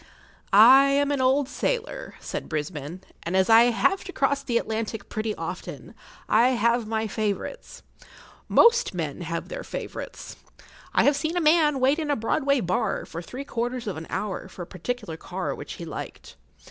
[0.51, 5.09] I am an old sailor, said Brisbane, and as I have to cross the Atlantic
[5.09, 5.93] pretty often,
[6.27, 7.83] I have my favourites.
[8.49, 10.37] Most men have their favourites.
[10.91, 14.07] I have seen a man wait in a Broadway bar for three quarters of an
[14.09, 16.35] hour for a particular car which he liked.